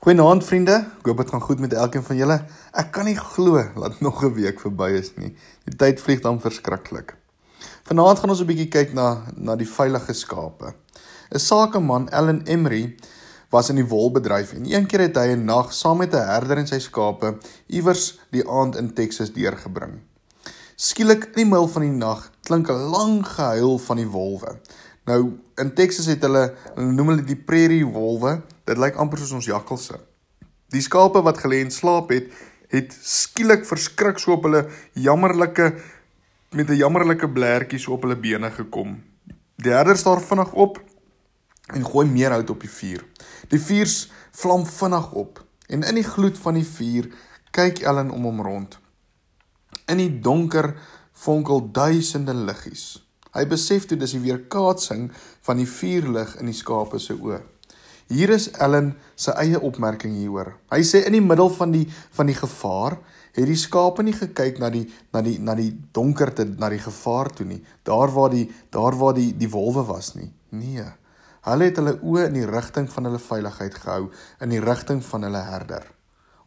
[0.00, 0.78] Goeienaand vriende.
[0.96, 2.36] Ek hoop dit gaan goed met elkeen van julle.
[2.72, 5.36] Ek kan nie glo dat nog 'n week verby is nie.
[5.68, 7.12] Die tyd vlieg dan verskriklik.
[7.84, 10.72] Vanaand gaan ons 'n bietjie kyk na na die veilige skape.
[11.34, 12.96] 'n Sakeman, Ellen Emery,
[13.50, 16.56] was in die wolbedryf en een keer het hy 'n nag saam met 'n herder
[16.56, 17.36] en sy skape
[17.66, 20.00] iewers die aand in Texas deurgebring.
[20.76, 24.60] Skielik in die middel van die nag klink 'n lang gehuil van die wolwe.
[25.10, 25.22] Nou
[25.58, 26.44] in Texas het hulle
[26.76, 28.38] hulle noem hulle die prairie wolwe.
[28.68, 29.98] Dit lyk amper soos ons jakkalse.
[30.70, 32.28] Die skape wat gelê en slaap het,
[32.70, 35.72] het skielik verskrik so op hulle jammerlike
[36.54, 39.02] met 'n jammerlike blertjie so op hulle bene gekom.
[39.56, 40.80] Die herder staar vinnig op
[41.74, 43.04] en gooi meer hout op die vuur.
[43.48, 43.88] Die vuur
[44.32, 47.10] vlam vinnig op en in die gloed van die vuur
[47.50, 48.78] kyk Ellen om hom rond.
[49.86, 50.74] In die donker
[51.12, 53.09] fonkel duisende liggies.
[53.36, 55.10] Hy besef toe dis die weerkaatsing
[55.46, 57.40] van die vuurlig in die skape se oë.
[58.10, 60.56] Hier is Ellen se eie opmerking hieroor.
[60.72, 61.84] Hy sê in die middel van die
[62.16, 62.96] van die gevaar
[63.36, 64.82] het die skape nie gekyk na die
[65.14, 67.60] na die na die donkerte, na die gevaar toe nie.
[67.86, 70.32] Daar waar die daar waar die die wolwe was nie.
[70.50, 70.88] Nee.
[71.46, 74.10] Hulle het hulle oë in die rigting van hulle veiligheid gehou,
[74.42, 75.86] in die rigting van hulle herder.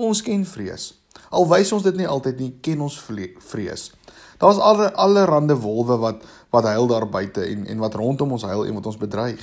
[0.00, 0.94] Ons ken vrees.
[1.30, 3.90] Al wys ons dit nie altyd nie, ken ons vrees.
[4.40, 8.66] Daar's alle allerlei wolwe wat wat huil daar buite en en wat rondom ons huil
[8.66, 9.42] en wat ons bedreig.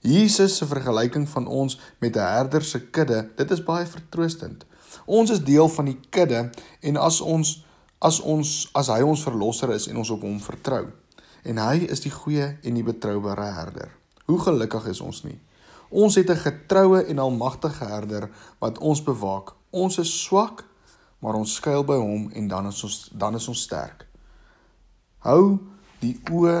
[0.00, 4.66] Jesus se vergelyking van ons met 'n herder se kudde, dit is baie vertroostend.
[5.06, 7.64] Ons is deel van die kudde en as ons
[7.98, 10.86] as ons as hy ons verlosser is en ons op hom vertrou
[11.42, 13.92] en hy is die goeie en die betroubare herder.
[14.28, 15.38] Hoe gelukkig is ons nie.
[15.88, 19.54] Ons het 'n getroue en almagtige herder wat ons bewaak.
[19.70, 20.64] Ons is swak,
[21.18, 24.06] maar ons skuil by hom en dan is ons dan is ons sterk.
[25.26, 25.58] Hou
[26.02, 26.58] die oë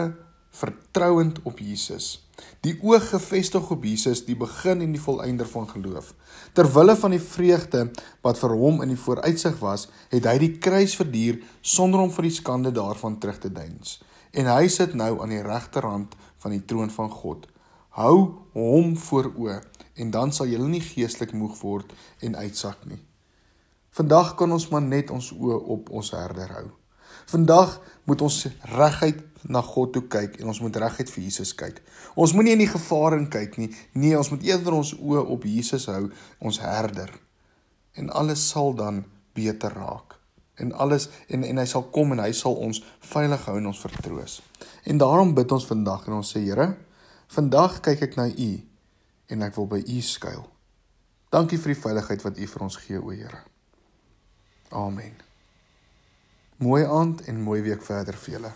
[0.58, 2.16] vertrouend op Jesus.
[2.62, 6.12] Die oë gefestig op Jesus, die begin en die volëinder van geloof.
[6.54, 7.84] Terwille van die vreugde
[8.26, 12.28] wat vir hom in die vooruitsig was, het hy die kruis verduur sonder om vir
[12.28, 13.98] die skande daarvan terug te deins.
[14.34, 17.46] En hy sit nou aan die regterhand van die troon van God.
[17.98, 19.60] Hou hom voor oë
[19.98, 23.00] en dan sal jy nie geestelik moeg word en uitsak nie.
[23.98, 26.66] Vandag kan ons maar net ons oë op ons herder hou.
[27.26, 27.72] Vandag
[28.06, 28.36] moet ons
[28.76, 31.80] reguit na God toe kyk en ons moet reguit vir Jesus kyk.
[32.14, 33.72] Ons moenie in die gevaar in kyk nie.
[33.98, 36.04] Nee, ons moet eerder ons oë op Jesus hou,
[36.38, 37.10] ons herder.
[37.98, 39.02] En alles sal dan
[39.34, 40.14] beter raak.
[40.62, 43.84] En alles en en hy sal kom en hy sal ons veilig hou en ons
[43.88, 44.38] vertroos.
[44.86, 46.70] En daarom bid ons vandag en ons sê Here,
[47.34, 48.50] vandag kyk ek na U
[49.34, 50.48] en ek wil by U skuil.
[51.34, 53.42] Dankie vir die veiligheid wat U vir ons gee, o Here.
[54.68, 55.16] Amen.
[56.56, 58.52] Mooi aand en mooi week verder vir julle.